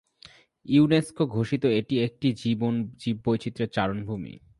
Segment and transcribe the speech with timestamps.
[0.65, 4.33] UNESCO ঘোষিত এটি একটি জীববৈচিত্র্য চারণভূমি।